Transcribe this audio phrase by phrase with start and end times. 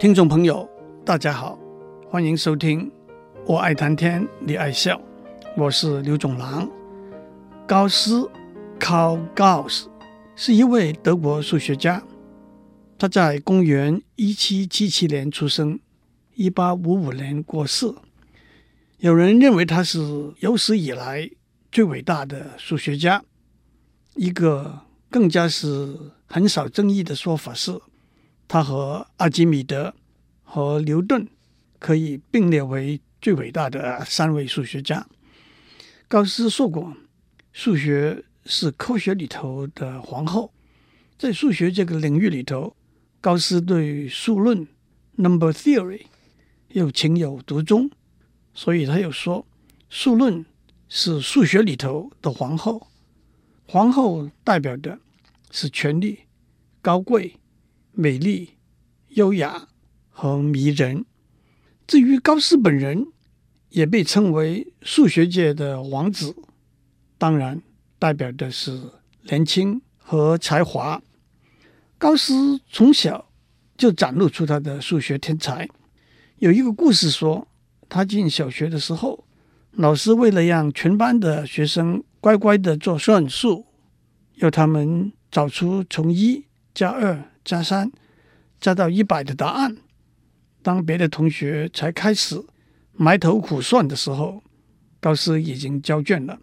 [0.00, 0.66] 听众朋友，
[1.04, 1.58] 大家好，
[2.08, 2.90] 欢迎收听。
[3.44, 4.98] 我爱谈天，你爱笑，
[5.58, 6.66] 我是刘总郎。
[7.66, 8.26] 高斯
[8.78, 9.88] Carl Gauss
[10.34, 12.02] 是一位德国数学家，
[12.96, 15.78] 他在公元一七七七年出生，
[16.34, 17.92] 一八五五年过世。
[19.00, 21.30] 有人认为他是有史以来
[21.70, 23.22] 最伟大的数学家。
[24.14, 27.78] 一个更加是很少争议的说法是，
[28.52, 29.94] 他和阿基米德
[30.42, 31.24] 和牛顿
[31.78, 35.06] 可以并列为最伟大的三位数学家。
[36.08, 36.96] 高斯说过
[37.54, 40.52] ：“数学是科学里头的皇后。”
[41.16, 42.74] 在数学这个领域里头，
[43.20, 44.66] 高斯对数论
[45.14, 46.06] （number theory）
[46.70, 47.88] 又情有独钟，
[48.52, 49.46] 所以他又说
[49.88, 50.44] ：“数论
[50.88, 52.88] 是数学里头的皇后。”
[53.68, 54.98] 皇后代表的
[55.52, 56.22] 是权力、
[56.82, 57.36] 高贵、
[57.92, 58.50] 美丽、
[59.08, 59.68] 优雅
[60.08, 61.04] 和迷人。
[61.86, 63.06] 至于高斯本人，
[63.70, 66.34] 也被称为数学界的王子，
[67.18, 67.60] 当然
[67.98, 68.80] 代表的是
[69.24, 71.02] 年轻和才华。
[71.98, 73.30] 高斯从小
[73.76, 75.68] 就展露出他的数学天才。
[76.38, 77.46] 有一个故事说，
[77.88, 79.26] 他进小学的时候，
[79.72, 83.66] 老师为了让全班的学生乖乖的做算术，
[84.36, 87.90] 要他们找出从一加二加三
[88.60, 89.76] 加到一百的答案。
[90.62, 92.44] 当别的同学才开始
[92.92, 94.42] 埋头苦算的时候，
[95.00, 96.38] 高斯已经交卷了。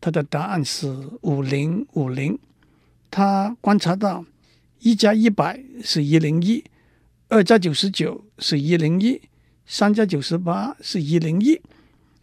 [0.00, 0.88] 他的答案是
[1.22, 2.38] 五零五零。
[3.10, 4.24] 他观察到
[4.80, 6.64] 一加一百是一零一，
[7.28, 9.20] 二加九十九是一零一，
[9.64, 11.60] 三加九十八是一零一。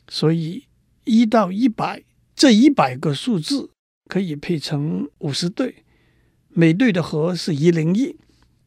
[0.09, 0.65] 所以
[1.05, 2.03] 一到一百
[2.35, 3.69] 这一百个数字。
[4.09, 5.83] 可以配成五十对，
[6.55, 8.15] 每对的和是一零一，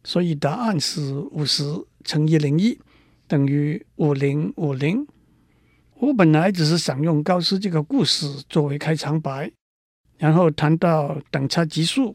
[0.03, 1.63] 所以答案是五十
[2.03, 2.77] 乘一零一
[3.29, 5.07] 等于五零五零。
[6.01, 9.53] 我本来只是想用高斯这个故事作为开场白，
[10.19, 12.13] 然后谈到等差级数、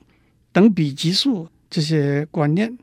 [0.52, 2.78] 等比级数这些观念。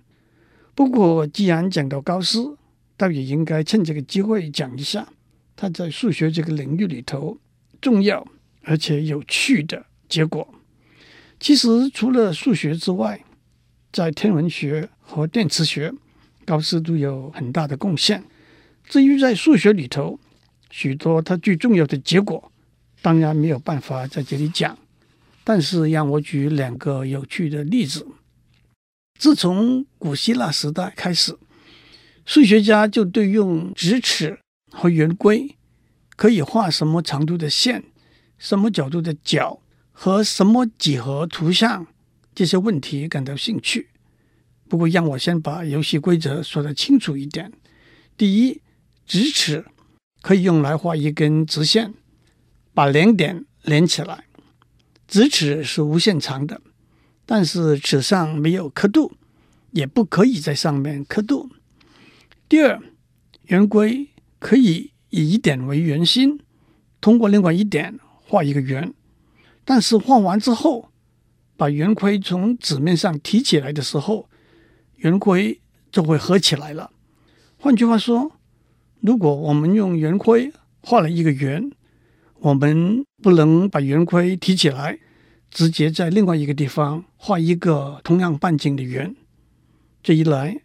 [0.75, 2.57] 不过既然讲到高斯，
[2.97, 5.07] 倒也应该趁这个机会讲一下
[5.55, 7.39] 他在数学这个领域里头
[7.83, 8.27] 重要
[8.63, 9.85] 而且有趣的。
[10.09, 10.55] 结果，
[11.41, 13.25] 其实除了数学之外，
[13.93, 15.93] 在天文学和电磁学，
[16.45, 18.25] 高斯都有很大的贡献。
[18.85, 20.19] 至于在数学里头，
[20.71, 22.51] 许多他最重要的结果，
[23.01, 24.77] 当然没有办法在这里讲。
[25.45, 28.07] 但是让我举两个有趣的例子。
[29.19, 31.39] 自从古希腊时代开始，
[32.27, 35.57] 数学家就对用直尺和圆规
[36.17, 37.85] 可以画什么长度的线、
[38.37, 39.61] 什么角度的角。
[40.01, 41.85] 和什么几何图像
[42.33, 43.89] 这些问题感到兴趣。
[44.69, 47.53] 不过，让我先把游戏规则说得清楚一点。
[48.17, 48.63] 第一，
[49.05, 49.65] 直尺
[50.23, 51.95] 可以用来画一根直线，
[52.73, 54.27] 把两点连起来。
[55.09, 56.61] 直尺是无限长的，
[57.27, 59.13] 但是尺上没有刻度，
[59.73, 61.51] 也不可以在上面刻度。
[62.49, 62.81] 第二，
[63.47, 66.39] 圆规可以以一点为圆心，
[67.01, 68.95] 通过另外一点画一个圆。
[69.69, 70.89] 但是画完之后，
[71.55, 74.27] 把圆规从纸面上提起来的时候，
[74.97, 75.61] 圆规
[75.93, 76.91] 就会合起来了。
[77.59, 78.33] 换句话说，
[79.03, 81.71] 如果我们用圆规画了一个圆，
[82.39, 85.01] 我们不能把圆规提起来，
[85.51, 89.15] 直接在另外一个地方画一个同样半径的圆。
[90.03, 90.63] 这一来，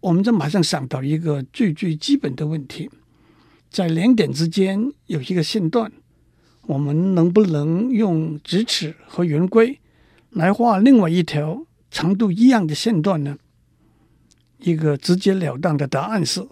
[0.00, 2.90] 我们就马上想到一个最最基本的问题：
[3.70, 5.92] 在两点之间有一个线段。
[6.62, 9.80] 我们能不能用直尺和圆规
[10.30, 13.38] 来画另外一条长度一样的线段呢？
[14.58, 16.46] 一个直截了当的答案是：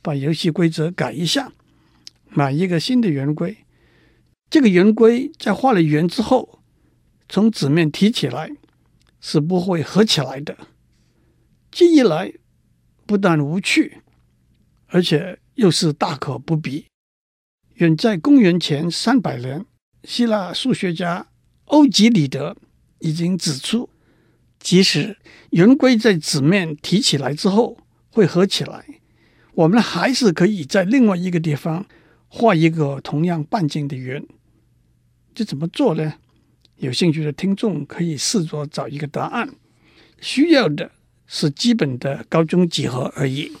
[0.00, 1.52] 把游戏规则改一下，
[2.30, 3.58] 买一个新的圆规。
[4.48, 6.60] 这个圆规在画了圆之后，
[7.28, 8.52] 从纸面提起来
[9.20, 10.56] 是不会合起来的。
[11.70, 12.32] 这一来
[13.04, 13.98] 不但无趣，
[14.86, 16.86] 而且又是大可不必。
[17.76, 19.66] 远在公元前三百年，
[20.02, 21.26] 希腊数学家
[21.66, 22.56] 欧几里得
[23.00, 23.90] 已经指出，
[24.58, 25.18] 即使
[25.50, 27.76] 圆规在纸面提起来之后
[28.08, 28.86] 会合起来，
[29.52, 31.84] 我们还是可以在另外一个地方
[32.28, 34.26] 画一个同样半径的圆。
[35.34, 36.14] 这怎么做呢？
[36.76, 39.50] 有兴趣的听众可以试着找一个答案。
[40.22, 40.90] 需要的
[41.26, 43.52] 是基本的高中几何而已。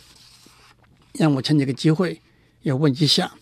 [1.12, 2.22] 让我趁这个机会
[2.62, 3.34] 要问一下。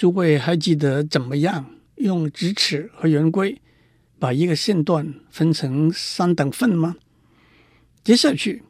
[0.00, 3.60] 诸位还记得怎么样用直尺和圆规
[4.18, 6.96] 把一个线段分成三等份吗？
[8.02, 8.62] 接下去，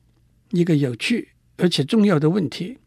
[0.50, 2.78] 一个有趣而且重要的问题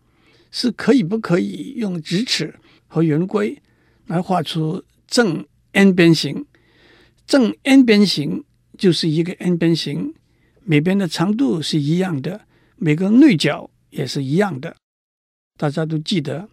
[0.51, 3.61] 是：可以不可以用直尺和圆规
[4.07, 6.45] 来画出正 n 边形？
[7.25, 8.43] 正 n 边形
[8.77, 10.13] 就是一个 n 边形，
[10.65, 12.45] 每边的长度是一样的，
[12.75, 14.75] 每个内角也是一样的。
[15.57, 16.49] 大家都记得，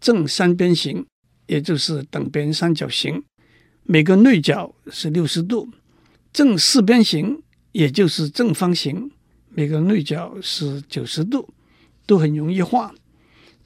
[0.00, 1.04] 正三边形
[1.52, 3.22] 也就是等边三角形，
[3.82, 5.68] 每个内角是六十度；
[6.32, 9.10] 正四边形也就是正方形，
[9.50, 11.52] 每个内角是九十度，
[12.06, 12.94] 都很容易画。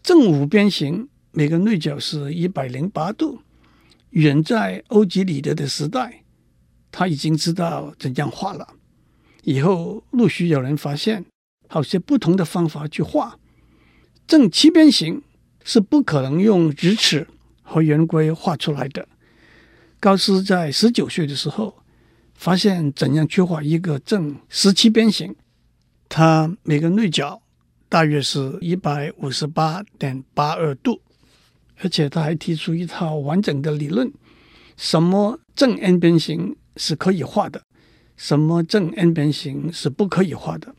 [0.03, 3.39] 正五边形每个内角是一百零八度。
[4.11, 6.25] 远在欧几里得的时代，
[6.91, 8.67] 他已经知道怎样画了。
[9.45, 11.25] 以后陆续有人发现
[11.69, 13.39] 好些不同的方法去画。
[14.27, 15.23] 正七边形
[15.63, 17.29] 是不可能用直尺
[17.67, 19.07] 和圆规画出来的。
[19.99, 21.83] 高斯在十九岁的时候
[22.35, 25.35] 发现怎样去画一个正十七边形，
[26.09, 27.43] 它每个内角
[27.89, 31.01] 大约是一百五十八点八二度，
[31.83, 34.13] 而且他还提出一套完整的理论：
[34.77, 37.63] 什么正 n 边形是可以画的，
[38.17, 40.75] 什么正 n 边形是不可以画的。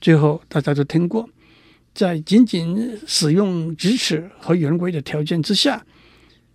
[0.00, 1.28] 最后大家都听过。
[1.98, 5.84] 在仅仅使用直尺和圆规的条件之下，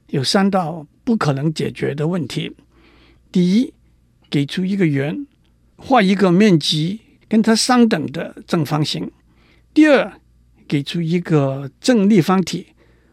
[0.07, 2.56] 有三道不可能解决的问题：
[3.30, 3.74] 第一，
[4.30, 5.28] 给出一个圆，
[5.75, 9.10] 画一个面积跟它相等的正方形；
[9.74, 10.13] 第二，
[10.66, 12.68] 给出一个正立方体，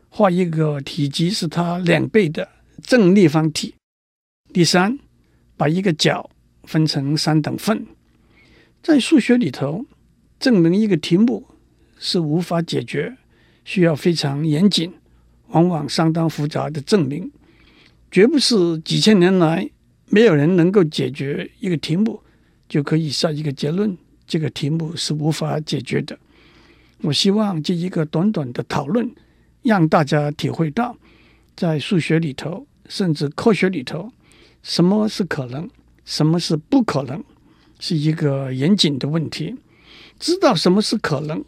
[0.09, 2.49] 画一个体积是它两倍的
[2.81, 3.75] 正立方体；
[4.53, 4.97] 第三，
[5.57, 6.31] 把一个角
[6.63, 7.85] 分成三等份。
[8.81, 9.85] 在数学里头，
[10.39, 11.50] 证明一个题目。
[12.03, 13.15] 是无法解决，
[13.63, 14.91] 需要非常严谨，
[15.49, 17.31] 往往相当复杂的证明，
[18.11, 19.71] 绝不是几千年来
[20.07, 22.23] 没有人能够解决一个题目
[22.67, 26.19] 就可以下一个结论，这个题目是无法解决的。
[27.03, 29.09] 我希望这一个短短的讨论，
[29.63, 30.97] 让大家体会到，
[31.55, 34.11] 在数学里头，甚至科学里头，
[34.63, 35.69] 什么是可能，
[36.07, 37.23] 什么是不可能，
[37.79, 39.55] 是一个严谨的问题。
[40.19, 41.45] 知道什么是可能。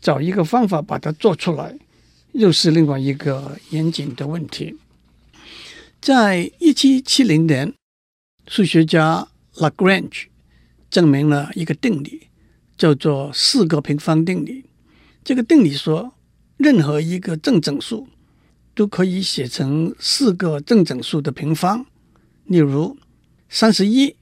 [0.00, 1.76] 找一个方法把它做出来，
[2.32, 4.76] 又是另外一个严谨的问题。
[6.00, 7.72] 在一七七零年，
[8.46, 10.26] 数学家 Lagrange
[10.90, 12.28] 证明了一个定理，
[12.76, 14.64] 叫做四个平方定理。
[15.24, 16.14] 这个定理说，
[16.56, 18.06] 任何一个正整数
[18.74, 21.84] 都可以写成四个正整数的平方。
[22.44, 22.96] 例如，
[23.48, 24.14] 三十一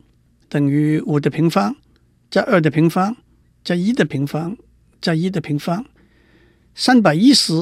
[0.48, 1.76] 等于五的平方
[2.30, 3.14] 加二的平方
[3.62, 4.56] 加一的平方。
[5.04, 5.84] 加一的平方，
[6.74, 7.52] 三百一十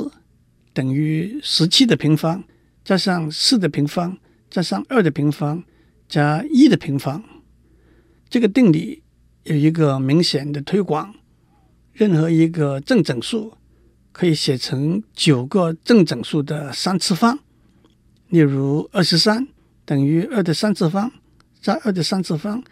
[0.72, 2.44] 等于十七的平方，
[2.84, 4.16] 加上四的平方，
[4.48, 5.64] 加上二的平方，
[6.08, 7.20] 加一的平方。
[8.30, 9.02] 这个定理
[9.42, 11.12] 有一个明显的推广：
[11.92, 13.54] 任何一个正整数
[14.12, 17.40] 可以写成九个正整数的三次方。
[18.28, 19.48] 例如，二十三
[19.84, 21.10] 等于二的三次方，
[21.60, 22.62] 加二的三次方。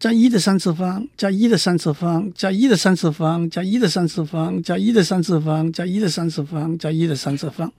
[0.00, 7.70] 加一的三次方，加一的三次方，加一的三次方，加一的三次方，加一的三次方，加一的三次方，加一的三次方。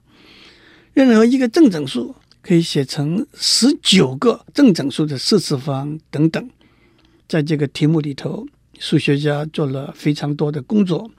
[0.92, 6.48] 任何一个正整数可以写成十九个正整数的四次方等等。
[7.26, 8.46] 在这个题目里头，
[8.78, 11.10] 数学家做了非常多的工作。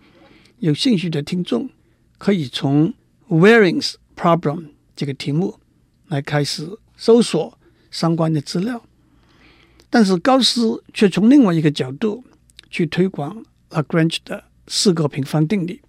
[0.60, 1.70] 有兴趣的听众
[2.18, 2.94] 可以从
[3.28, 5.60] Waring's Problem 这个题目
[6.08, 7.58] 来开始搜索
[7.92, 8.86] 相关的资料。
[9.94, 12.24] 但是高斯却从另外一个角度
[12.72, 15.82] 去推广 Lagrange 的四个平方定理。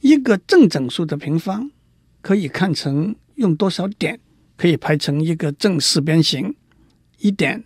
[0.00, 1.68] 一个正整数的平方
[2.20, 4.20] 可以看成用多少点
[4.56, 6.54] 可以排成一个正四边形，
[7.18, 7.64] 一点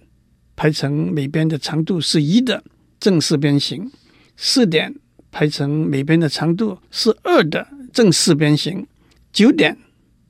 [0.57, 2.65] 排成每边的长度是一的
[2.99, 3.93] 正四边形，
[4.39, 4.95] 四点
[5.31, 8.87] 排成每边的长度是二的正四边形，
[9.31, 9.77] 九点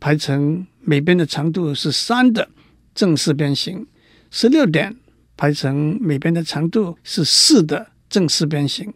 [0.01, 2.51] 排成每边的长度是三的
[2.93, 3.87] 正四边形，
[4.29, 4.97] 十六点。
[5.43, 8.95] 排成每边的长度是四的正四边形。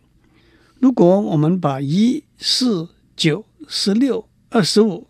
[0.79, 5.09] 如果我们把一、四、九、十六、二十五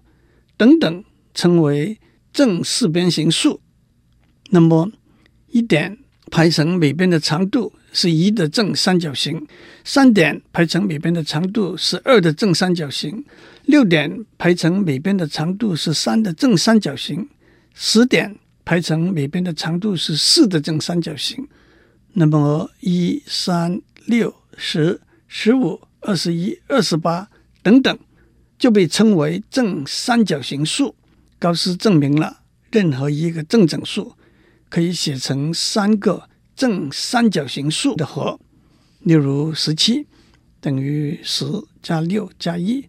[0.56, 1.98] 等等称为
[2.32, 3.60] 正四边形数，
[4.48, 4.90] 那么
[5.48, 5.98] 一点
[6.30, 9.46] 排成每边的长度是一的正三角形，
[9.84, 13.26] 三点排成每边的长度是二的正三角形，
[13.66, 17.28] 六点排成每边的长度是三的正三角形，
[17.74, 18.38] 十点。
[18.66, 21.46] 排成每边的长度是四的正三角形，
[22.14, 27.30] 那么一、三、六、十、十五、二十一、二十八
[27.62, 27.96] 等等
[28.58, 30.96] 就被称为正三角形数。
[31.38, 32.40] 高斯证明了
[32.72, 34.16] 任何一个正整数
[34.68, 38.40] 可以写成三个正三角形数的和。
[39.00, 40.08] 例如，十七
[40.60, 41.44] 等于十
[41.80, 42.88] 加六加一，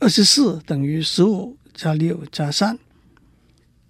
[0.00, 2.76] 二十四等于十五加六加三。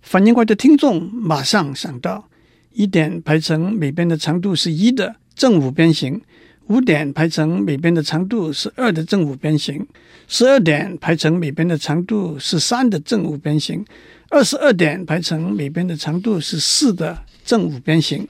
[0.03, 2.29] 反应快的听众马上想到，
[2.73, 6.21] 一点排成每边的长度是一的正五边形，
[6.67, 9.87] 五点排成每边的长度是二的正五边形，
[10.27, 13.85] 十二点排成每边的长度是三的正五边形，
[14.31, 18.27] 二十二点排成每边的长度是四的正五边形。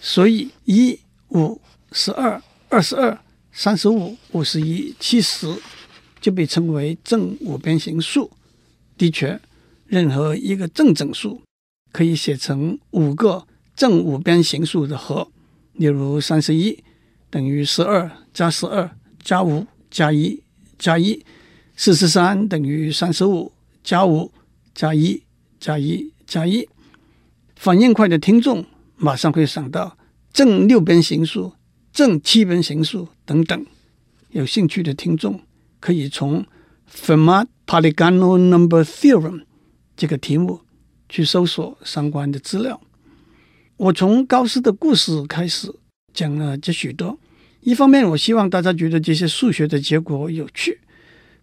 [0.00, 0.98] 所以一、
[1.28, 1.60] 五、
[1.92, 3.18] 十二、二十二、
[3.52, 5.54] 三十五、五十一、七十
[6.20, 8.30] 就被称为正五边形数。
[8.96, 9.38] 的确。
[9.90, 11.42] 任何一个正整数
[11.90, 13.44] 可以写成五个
[13.74, 15.26] 正五边形数的和，
[15.72, 16.78] 例如三十一
[17.28, 18.88] 等于十二加十二
[19.20, 20.40] 加五加一
[20.78, 21.24] 加一，
[21.74, 23.50] 四十三等于三十五
[23.82, 24.30] 加五
[24.72, 25.24] 加一
[25.58, 26.68] 加一加一。
[27.56, 29.98] 反应快的听众马上会想到
[30.32, 31.52] 正六边形数、
[31.92, 33.66] 正七边形数等等。
[34.30, 35.40] 有兴趣的听众
[35.80, 36.46] 可以从
[36.88, 39.46] Fermat Polygonal Number Theorem。
[40.00, 40.62] 这个题目
[41.10, 42.80] 去搜索相关的资料。
[43.76, 45.70] 我从高斯的故事开始
[46.14, 47.18] 讲了这许多。
[47.60, 50.72] 一方面，我希望大家觉得这些数学的结果有趣；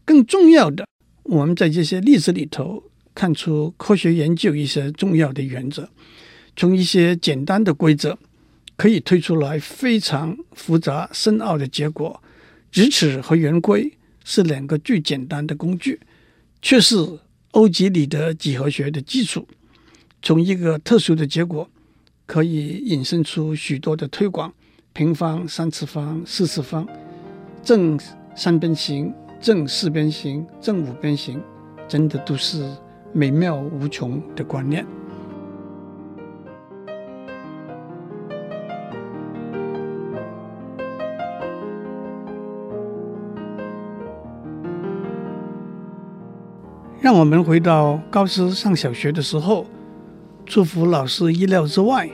[0.03, 0.87] 更重要的，
[1.21, 2.81] 我们在这些例子里头
[3.13, 5.87] 看出科学研究一些重要的原则。
[6.55, 8.17] 从一些简单的规则
[8.75, 12.19] 可以推出来非常复杂深奥的结果。
[12.71, 13.95] 直尺和圆规
[14.25, 15.99] 是两个最简单的工具，
[16.59, 17.19] 却是。
[17.51, 19.47] 欧几里得几何学的基础，
[20.21, 21.69] 从一个特殊的结果
[22.25, 24.53] 可以引申出许多的推广：
[24.93, 26.87] 平方、三次方、四次方、
[27.63, 27.99] 正
[28.35, 31.41] 三边形、正四边形、正五边形，
[31.87, 32.69] 真的都是
[33.13, 34.85] 美妙无穷的观念。
[47.07, 49.65] 让我们回到高斯上小学的时候，
[50.45, 52.09] 出乎老师意料之外，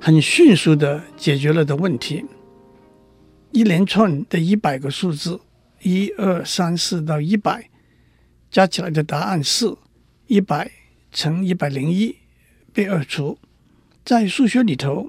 [0.00, 2.24] 很迅速地解决了的问题。
[3.52, 5.38] 一连串的一百个数字，
[5.82, 7.70] 一二三四到一百，
[8.50, 9.72] 加起来的答案是
[10.26, 10.68] 一百
[11.12, 12.16] 乘一百零一
[12.72, 13.38] 被二除。
[14.04, 15.08] 在数学里头，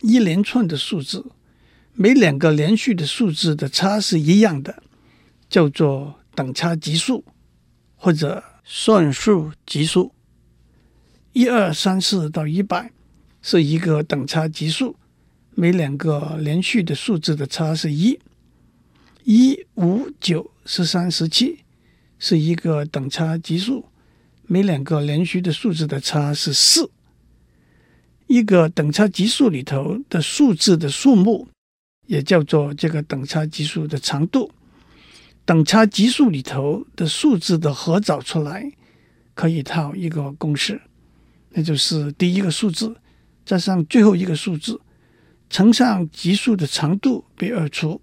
[0.00, 1.24] 一连串的数字，
[1.94, 4.82] 每两个连续的数字的差是一样的，
[5.48, 7.24] 叫做等差级数，
[7.94, 8.42] 或者。
[8.64, 10.12] 算术级数，
[11.32, 12.90] 一二三四到一百
[13.42, 14.96] 是一个等差级数，
[15.54, 18.18] 每两个连续的数字的差是一。
[19.24, 21.60] 一五九十三十七
[22.18, 23.84] 是一个等差级数，
[24.46, 26.90] 每两个连续的数字的差是四。
[28.26, 31.48] 一个等差级数里头的数字的数目，
[32.06, 34.50] 也叫做这个等差级数的长度。
[35.44, 38.72] 等差级数里头的数字的和找出来，
[39.34, 40.80] 可以套一个公式，
[41.50, 42.96] 那就是第一个数字
[43.44, 44.80] 加上最后一个数字
[45.50, 48.00] 乘上级数的长度被二除。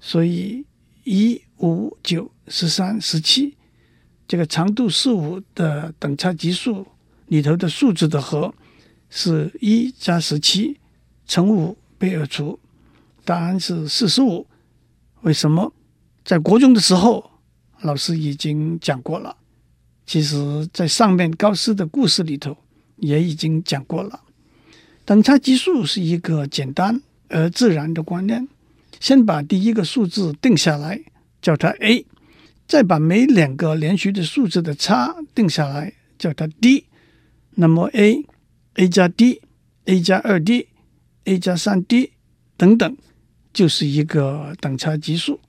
[0.00, 0.64] 所以
[1.04, 3.56] 一五九十三十七
[4.26, 6.86] 这个长度是五的等差级数
[7.26, 8.54] 里头的数字的和
[9.10, 10.80] 是一加十七
[11.26, 12.58] 乘五被二除，
[13.26, 14.46] 答案是四十五。
[15.20, 15.72] 为什么？
[16.24, 17.30] 在国中的时候，
[17.82, 19.36] 老师已经讲过了。
[20.06, 22.56] 其实，在上面高斯的故事里头
[22.96, 24.20] 也已经讲过了。
[25.04, 28.48] 等差级数是一个简单而自然的观念。
[28.98, 31.00] 先把第一个数字定下来，
[31.40, 32.04] 叫它 a；
[32.66, 36.84] 再把每两个连续的数字的差定下来，叫它 d。
[37.54, 38.24] 那么 a、
[38.74, 39.40] a 加 d、
[39.86, 40.68] a 加二 d、
[41.24, 42.12] a 加三 d
[42.56, 42.96] 等等，
[43.52, 45.40] 就是一个等差级数。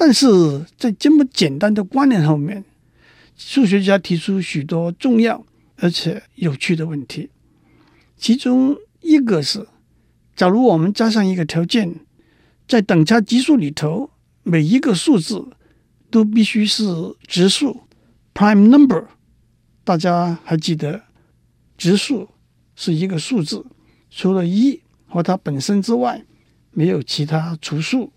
[0.00, 2.64] 但是在这么简单的观念后面，
[3.36, 5.44] 数学家提出许多重要
[5.78, 7.30] 而且有趣的问题。
[8.16, 9.66] 其中一个是，
[10.36, 11.96] 假如我们加上一个条件，
[12.68, 14.10] 在等差级数里头，
[14.44, 15.44] 每一个数字
[16.10, 16.84] 都必须是
[17.26, 17.80] 质数
[18.32, 19.06] （prime number）。
[19.82, 21.02] 大家还记得，
[21.76, 22.28] 质数
[22.76, 23.66] 是一个数字，
[24.10, 26.24] 除了一和它本身之外，
[26.70, 28.12] 没有其他除数。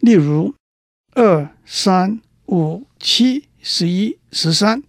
[0.00, 0.54] 例如，
[1.14, 4.82] 二、三、五、七、十一、十三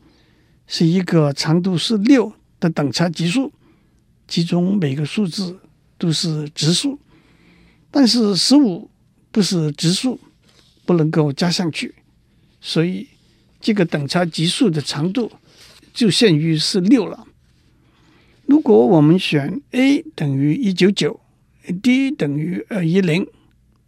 [0.65, 3.51] 是一个长度是六的等差级数，
[4.27, 5.59] 其中每个数字
[5.97, 6.97] 都是质数，
[7.91, 8.89] 但是十五
[9.31, 10.17] 不是质数，
[10.85, 11.93] 不能够加上去，
[12.61, 13.07] 所以
[13.59, 15.29] 这个等差级数的长度
[15.93, 17.27] 就限于是六了。
[18.45, 21.19] 如果我们选 a 等于一九九
[21.81, 23.27] ，d 等于二一零，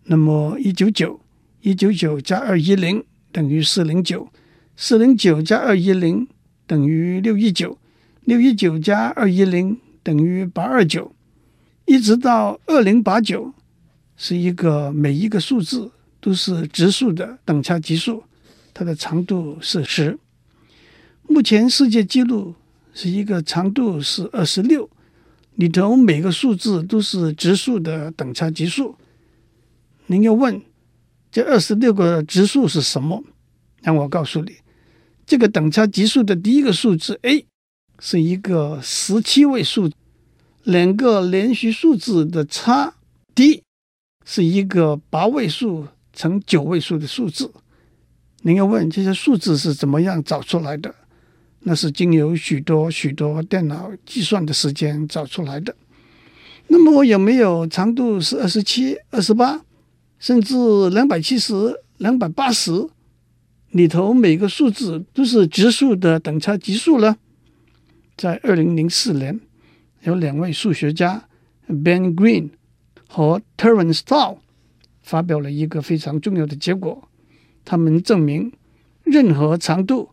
[0.03, 1.19] 那么一九九，
[1.65, 4.29] 一九九加二一零等于四零九，
[4.77, 6.27] 四零九加二一零
[6.67, 7.79] 等于六一九，
[8.21, 11.15] 六一九加二一零等于八二九，
[11.85, 13.51] 一直到二零八九，
[14.15, 15.91] 是一个每一个数字
[16.21, 18.23] 都是质数的等差级数，
[18.71, 20.19] 它的长度是十。
[21.27, 22.53] 目前世界纪录
[22.93, 24.87] 是一个长度是二十六，
[25.55, 28.95] 里头每个数字都是质数的等差级数。
[30.05, 30.61] 您要问
[31.35, 33.21] 这二十六个质数是什么？
[33.81, 34.55] 让我告诉你，
[35.25, 37.45] 这个等差级数的第一个数字 a
[37.99, 39.91] 是一个十七位数，
[40.63, 42.93] 两个连续数字的差
[43.35, 43.61] d
[44.23, 47.51] 是一个八位数乘九位数的数字。
[48.43, 50.95] 您要问这些数字是怎么样找出来的？
[51.63, 55.75] 那是经由许多许多电脑计算的时间找出来的。
[56.69, 59.64] 那么我有没有长度是二十七、二十八？
[60.25, 61.53] 甚至两百七十、
[61.97, 62.89] 两百八十
[63.69, 67.17] 里头，每个数字都是质数的等差级数了。
[68.17, 69.39] 在二零零四年，
[70.01, 71.27] 有两位数学家
[71.67, 72.49] Ben Green
[73.07, 74.39] 和 Terence Tao
[75.03, 77.07] 发表了一个非常重要的结果。
[77.63, 78.51] 他们证明，
[79.03, 80.09] 任何长度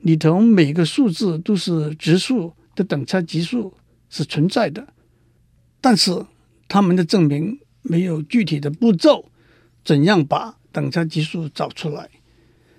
[0.00, 3.72] 里头每个数字都是质数的等差级数
[4.10, 4.88] 是存在的。
[5.80, 6.26] 但是
[6.66, 9.28] 他们的证明没有具体的步骤。
[9.84, 12.08] 怎样把等差级数找出来？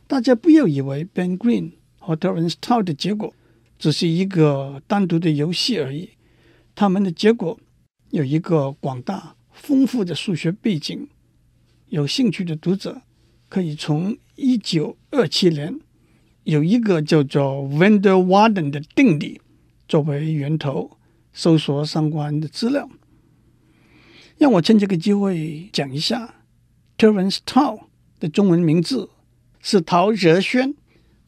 [0.08, 3.34] 大家不要以为 Ben Green 和 Terence Tao 的结果
[3.80, 6.12] 只是一个单独的游戏而已。
[6.76, 7.60] 他们的结果
[8.12, 11.08] 有一个广大丰富的数学背景。
[11.90, 13.02] 有兴趣的读者
[13.50, 15.80] 可以从一九二七年
[16.44, 19.42] 有一个叫做 Van der Waden 的定理
[19.88, 20.98] 作为源头
[21.32, 22.90] 搜索相关的资料。
[24.38, 26.36] 让我趁这个机会讲一下。
[26.98, 27.86] Terence Tao
[28.20, 29.10] 的中文名字
[29.60, 30.74] 是陶哲轩，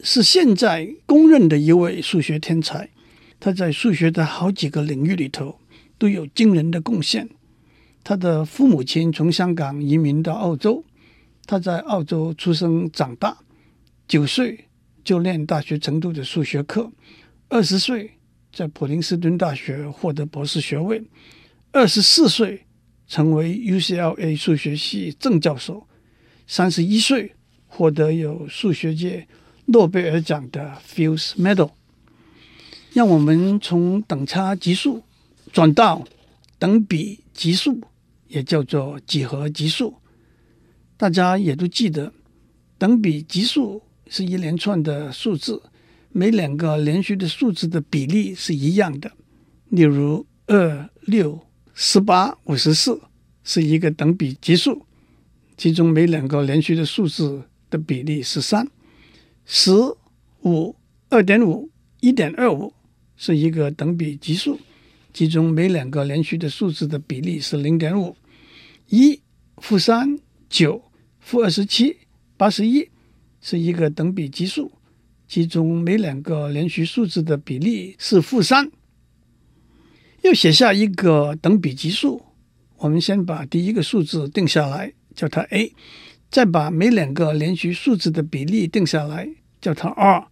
[0.00, 2.90] 是现在公认的一位数学天才。
[3.38, 5.60] 他在数学的好几个领域里头
[5.98, 7.28] 都有惊人的贡献。
[8.02, 10.84] 他的父母亲从香港移民到澳洲，
[11.44, 13.38] 他在澳洲出生长大，
[14.06, 14.66] 九岁
[15.02, 16.92] 就念大学程度的数学课，
[17.48, 18.12] 二十岁
[18.52, 21.02] 在普林斯顿大学获得博士学位，
[21.72, 22.65] 二十四岁。
[23.08, 25.86] 成为 UCLA 数学系正教授，
[26.46, 27.32] 三十一岁
[27.66, 29.28] 获得有数学界
[29.66, 31.70] 诺贝尔奖的 Fields Medal。
[32.92, 35.02] 让我们从等差级数
[35.52, 36.04] 转到
[36.58, 37.80] 等比级数，
[38.28, 39.94] 也叫做几何级数。
[40.96, 42.12] 大家也都记得，
[42.78, 45.62] 等比级数是一连串的数字，
[46.10, 49.12] 每两个连续的数字的比例是一样的。
[49.68, 51.46] 例如二六。
[51.78, 52.98] 十八、五十四
[53.44, 54.86] 是一个等比级数，
[55.58, 58.66] 其中每两个连续的数字的比例是三。
[59.44, 59.72] 十
[60.42, 60.74] 五、
[61.10, 61.68] 二点五、
[62.00, 62.72] 一点二五
[63.18, 64.58] 是一个等比级数，
[65.12, 68.16] 其中每两个连续的数字的比例是零点五。
[68.88, 69.20] 一、
[69.58, 70.82] 负三、九、
[71.20, 71.98] 负二十七、
[72.38, 72.88] 八十一
[73.42, 74.72] 是一个等比级数，
[75.28, 78.72] 其中每两个连续数字的比例是负三。
[80.26, 82.20] 又写下一个等比级数，
[82.78, 85.72] 我们先把第一个数字定下来，叫它 a，
[86.28, 89.28] 再把每两个连续数字的比例定下来，
[89.60, 90.26] 叫它 r。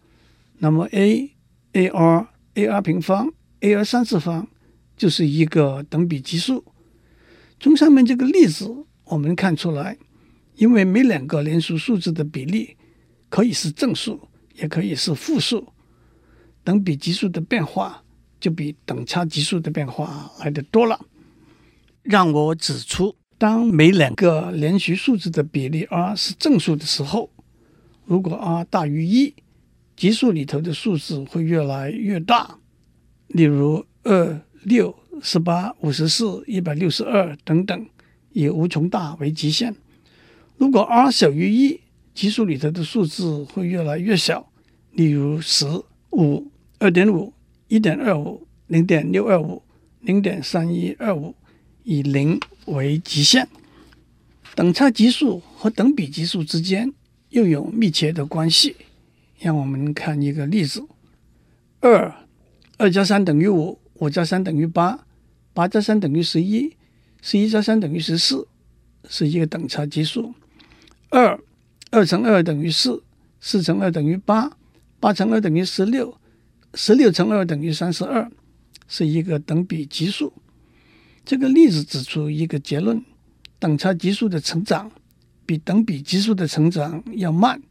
[0.59, 1.31] 那么 a、
[1.75, 2.27] ar、
[2.57, 4.49] ar 平方、ar 三次方
[4.97, 6.65] 就是一个等比级数。
[7.61, 8.69] 从上面这个例子
[9.05, 9.97] 我们看出来，
[10.57, 12.77] 因为每两个连续数字的比例
[13.29, 15.73] 可以是正数，也可以是负数，
[16.65, 18.04] 等比级数的变化。
[18.45, 21.01] 就比等差级数的变化来得多了。
[22.03, 27.31] 让我指出，当每两个连续数字的比例 r 是正数的时候，
[28.05, 29.33] 如果 r 大于一，
[29.97, 32.59] 级数里头的数字会越来越大。
[33.29, 37.87] 例如二、六、十八、五十四、一百六十二等等，
[38.35, 39.75] 以无穷大为极限。
[40.59, 41.81] 如果 r 小于一，
[42.13, 44.53] 级数里头的数字会越来越小。
[44.93, 45.65] 例如十、
[46.11, 47.33] 五、二点五。
[47.75, 49.61] 一点二五、零点六二五、
[49.99, 51.35] 零点三一二五，
[51.83, 53.49] 以零为极限。
[54.55, 56.93] 等差级数和等比级数之间
[57.31, 58.77] 又有密切的关系。
[59.41, 60.87] 让我们看一个例子：
[61.81, 62.15] 二，
[62.79, 65.05] 二加三等于五，五加三等于八，
[65.53, 66.77] 八加三等于十一，
[67.23, 68.47] 十一加三等于十四，
[69.09, 70.33] 是一个等差级数。
[71.11, 71.37] 二，
[71.91, 73.03] 二乘二等于四，
[73.41, 74.57] 四乘二等于八，
[75.01, 76.17] 八乘二等于十六。
[76.75, 78.31] 十六乘二等于三十二，
[78.89, 80.33] 是一个等比级数。
[81.25, 83.03] 这个例子指出一个结论：
[83.59, 84.91] 等差级数的成长
[85.47, 87.63] 比等比级数的成长要慢。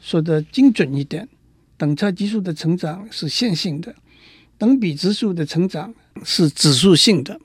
[0.00, 1.28] 说得精准一点，
[1.76, 3.94] 等差级数的成长是线性的，
[4.56, 7.40] 等比级数的成长是指数性的。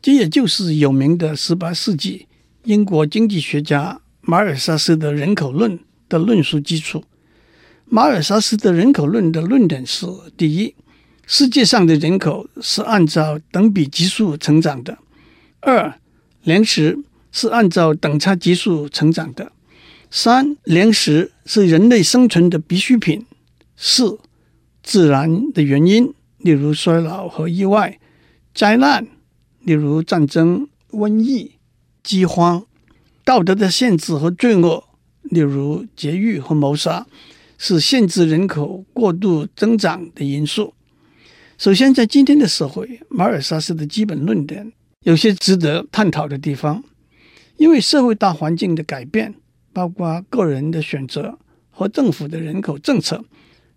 [0.00, 2.26] 这也就是有名的十八世纪
[2.64, 7.04] 英国经济学家马尔萨斯的人口论的论述基础。
[7.92, 10.72] 马尔萨斯的人口论的论点是：第一，
[11.26, 14.94] 世界上的人口是按照等比级数成长的；
[15.58, 15.98] 二，
[16.44, 17.00] 粮食
[17.32, 19.46] 是按照等差级数成长的；
[20.08, 23.24] 三，粮食是人类生存的必需品；
[23.76, 24.20] 四，
[24.84, 27.98] 自然的原因，例如衰老和意外；
[28.54, 29.04] 灾难。
[29.62, 31.56] 例如战争、瘟疫、
[32.04, 32.62] 饥荒；
[33.24, 34.84] 道德的限制和罪恶，
[35.24, 37.06] 例如劫狱和谋杀，
[37.62, 40.72] 是限制人口过度增长的因素。
[41.58, 44.72] 首先，在今天的社会，马尔萨斯的基本论点
[45.04, 46.82] 有些值得探讨的地方，
[47.58, 49.34] 因为社会大环境的改变，
[49.74, 51.38] 包括个人的选择
[51.70, 53.22] 和政府的人口政策，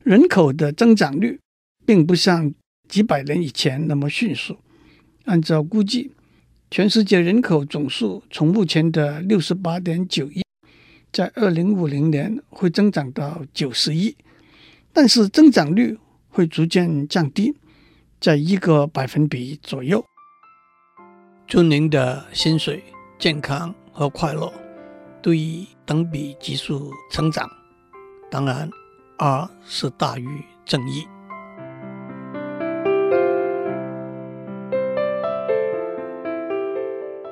[0.01, 1.37] 人口的增长率
[1.85, 2.53] 并不像
[2.87, 4.59] 几百年以前那么迅速。
[5.25, 6.11] 按照估计，
[6.71, 10.41] 全世界人口总数从目前的六十八点九亿，
[11.13, 14.17] 在二零五零年会增长到九十亿，
[14.91, 15.95] 但是增长率
[16.27, 17.55] 会逐渐降低，
[18.19, 20.03] 在一个百分比左右。
[21.45, 22.83] 祝您的薪水、
[23.19, 24.51] 健康和快乐
[25.21, 27.47] 都以等比级数成长，
[28.31, 28.67] 当然
[29.19, 30.27] ，R 是大于
[30.65, 31.05] 正义。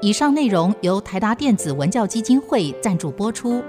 [0.03, 3.63] 以上内容由台达电子文教基金会赞助播出。